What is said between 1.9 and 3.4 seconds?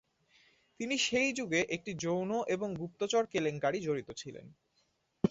যৌন এবং গুপ্তচর